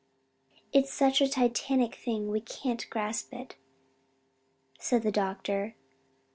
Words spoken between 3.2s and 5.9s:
it," said the doctor.